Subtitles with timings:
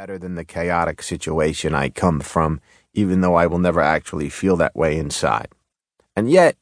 [0.00, 2.58] better than the chaotic situation I come from,
[2.94, 5.48] even though I will never actually feel that way inside.
[6.16, 6.56] And yet,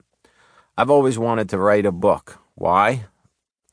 [0.76, 2.40] I've always wanted to write a book.
[2.56, 3.04] Why?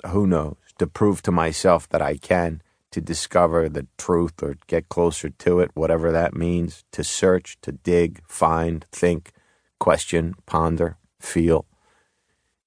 [0.06, 0.58] Who knows?
[0.78, 5.62] To prove to myself that I can, to discover the truth or get closer to
[5.62, 9.32] it, whatever that means, to search, to dig, find, think,
[9.80, 11.66] question, ponder, feel.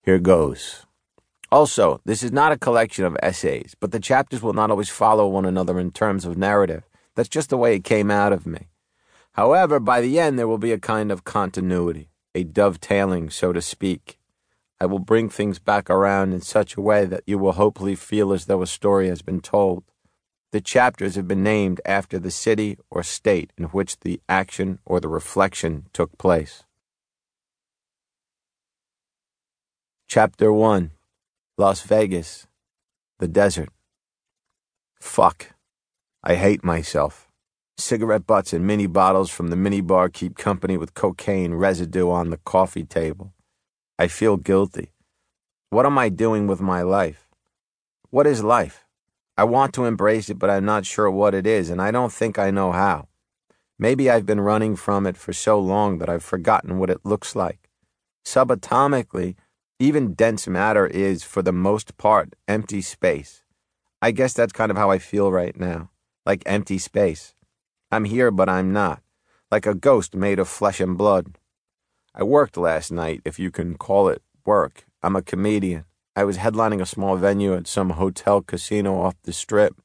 [0.03, 0.85] Here goes.
[1.53, 5.29] Also, this is not a collection of essays, but the chapters will not always follow
[5.29, 6.88] one another in terms of narrative.
[7.19, 8.69] That's just the way it came out of me.
[9.33, 13.61] However, by the end, there will be a kind of continuity, a dovetailing, so to
[13.61, 14.21] speak.
[14.81, 18.33] I will bring things back around in such a way that you will hopefully feel
[18.33, 19.83] as though a story has been told.
[20.53, 25.01] The chapters have been named after the city or state in which the action or
[25.01, 26.63] the reflection took place.
[30.07, 30.93] Chapter 1
[31.57, 32.47] Las Vegas,
[33.19, 33.71] the desert.
[35.01, 35.58] Fuck.
[36.31, 37.27] I hate myself.
[37.79, 42.37] Cigarette butts and mini bottles from the minibar keep company with cocaine residue on the
[42.37, 43.33] coffee table.
[43.99, 44.93] I feel guilty.
[45.71, 47.31] What am I doing with my life?
[48.11, 48.85] What is life?
[49.39, 52.13] I want to embrace it, but I'm not sure what it is, and I don't
[52.13, 53.09] think I know how.
[53.79, 57.35] Maybe I've been running from it for so long that I've forgotten what it looks
[57.35, 57.71] like.
[58.27, 59.35] Subatomically,
[59.79, 63.45] even dense matter is, for the most part, empty space.
[64.03, 65.89] I guess that's kind of how I feel right now
[66.29, 67.35] like empty space.
[67.91, 69.01] I'm here, but I'm not,
[69.51, 71.39] like a ghost made of flesh and blood.
[72.15, 74.85] I worked last night, if you can call it work.
[75.03, 75.87] I'm a comedian.
[76.15, 79.81] I was headlining a small venue at some hotel casino off the strip.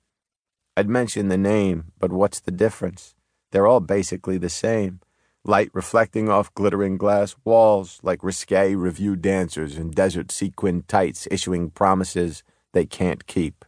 [0.76, 3.16] I'd mention the name, but what's the difference?
[3.54, 5.00] They're all basically the same
[5.46, 11.70] light reflecting off glittering glass walls like risque revue dancers in desert sequin tights issuing
[11.70, 13.64] promises they can't keep.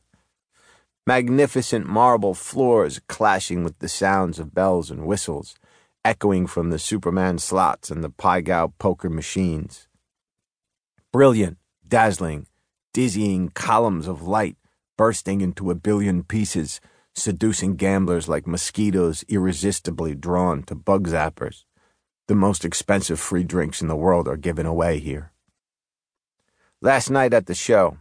[1.08, 5.56] Magnificent marble floors clashing with the sounds of bells and whistles,
[6.04, 9.88] echoing from the Superman slots and the Gow poker machines.
[11.12, 12.48] Brilliant, dazzling,
[12.92, 14.58] dizzying columns of light
[14.98, 16.82] bursting into a billion pieces
[17.14, 21.66] seducing gamblers like mosquitoes irresistibly drawn to bug zappers.
[22.28, 25.32] The most expensive free drinks in the world are given away here.
[26.82, 27.98] Last night at the show,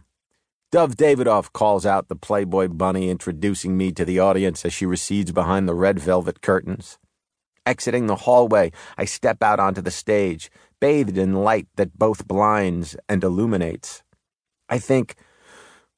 [0.71, 5.31] Dov Davidoff calls out the Playboy bunny, introducing me to the audience as she recedes
[5.31, 6.97] behind the red velvet curtains.
[7.65, 12.97] Exiting the hallway, I step out onto the stage, bathed in light that both blinds
[13.07, 14.03] and illuminates.
[14.67, 15.15] I think,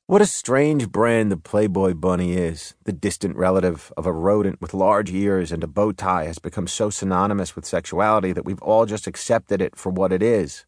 [0.06, 2.76] what a strange brand the Playboy bunny is.
[2.84, 6.68] The distant relative of a rodent with large ears and a bow tie has become
[6.68, 10.66] so synonymous with sexuality that we've all just accepted it for what it is.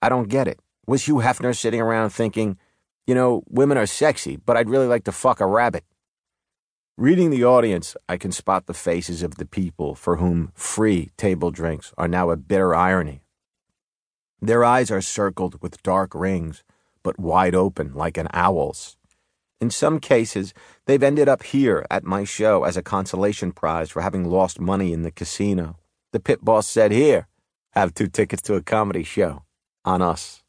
[0.00, 0.60] I don't get it.
[0.86, 2.56] Was Hugh Hefner sitting around thinking,
[3.06, 5.84] you know, women are sexy, but I'd really like to fuck a rabbit?
[6.96, 11.50] Reading the audience, I can spot the faces of the people for whom free table
[11.50, 13.22] drinks are now a bitter irony.
[14.42, 16.62] Their eyes are circled with dark rings
[17.02, 18.96] but wide open like an owl's.
[19.60, 20.54] In some cases,
[20.86, 24.92] they've ended up here at my show as a consolation prize for having lost money
[24.92, 25.76] in the casino.
[26.12, 27.28] The pit boss said, Here,
[27.72, 29.44] have two tickets to a comedy show.
[29.84, 30.42] On us.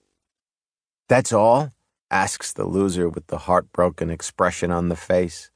[1.07, 1.71] That's all?
[2.11, 5.49] Asks the loser with the heartbroken expression on the face.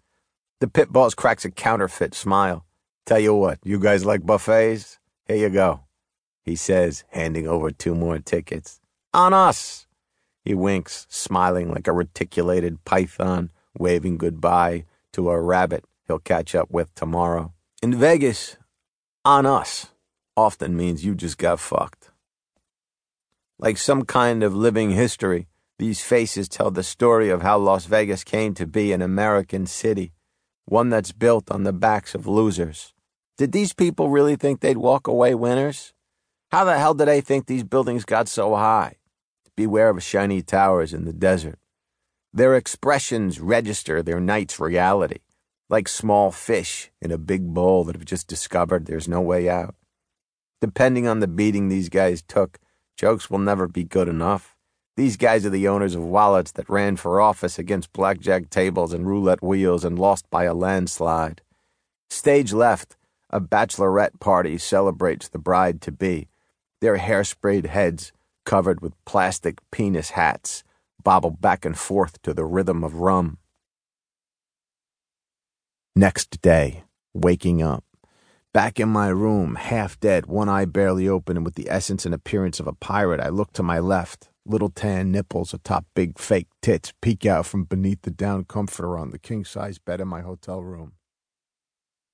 [0.62, 2.66] The pit boss cracks a counterfeit smile.
[3.06, 4.98] Tell you what, you guys like buffets?
[5.28, 5.82] Here you go,
[6.44, 8.80] he says, handing over two more tickets.
[9.14, 9.86] On us.
[10.44, 16.72] He winks, smiling like a reticulated python, waving goodbye to a rabbit he'll catch up
[16.72, 17.54] with tomorrow.
[17.82, 18.58] In Vegas,
[19.24, 19.88] on us
[20.38, 22.12] often means you just got fucked.
[23.58, 28.24] Like some kind of living history, these faces tell the story of how Las Vegas
[28.24, 30.13] came to be an American city,
[30.66, 32.94] one that's built on the backs of losers.
[33.38, 35.94] Did these people really think they'd walk away winners?
[36.52, 38.96] How the hell did they think these buildings got so high?
[39.56, 41.59] beware of shiny towers in the desert.
[42.34, 45.19] Their expressions register their night's reality,
[45.69, 49.76] like small fish in a big bowl that have just discovered there's no way out.
[50.61, 52.59] Depending on the beating these guys took,
[52.97, 54.54] jokes will never be good enough.
[54.97, 59.06] These guys are the owners of wallets that ran for office against blackjack tables and
[59.06, 61.42] roulette wheels and lost by a landslide.
[62.09, 62.96] Stage left,
[63.30, 66.30] a bachelorette party celebrates the bride to be.
[66.80, 68.14] Their hairsprayed heads
[68.46, 70.64] covered with plastic penis hats,
[71.03, 73.38] bobble back and forth to the rhythm of rum.
[75.94, 76.84] Next day,
[77.14, 77.84] waking up.
[78.53, 82.16] Back in my room, half dead, one eye barely open, and with the essence and
[82.16, 84.30] appearance of a pirate, I look to my left.
[84.47, 89.09] Little tan nipples atop big fake tits peek out from beneath the down comforter on
[89.09, 90.94] the king size bed in my hotel room.